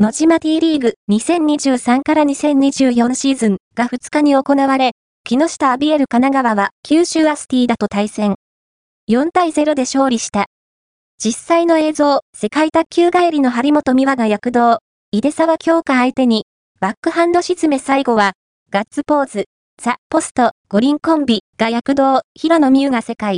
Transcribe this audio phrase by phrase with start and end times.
[0.00, 4.92] 野島 T リーグ2023から2024シーズンが2日に行われ、
[5.24, 8.36] 木下アビエル神奈川は九州アスティーダと対戦。
[9.10, 10.46] 4対0で勝利した。
[11.18, 14.78] 実際の映像、世界卓球帰りの張本美和が躍動、
[15.10, 16.44] 井出沢強化相手に、
[16.78, 18.34] バックハンド沈め最後は、
[18.70, 19.46] ガッツポーズ、
[19.82, 23.36] ザ・ポスト、五輪コンビが躍動、平野美宇が世界。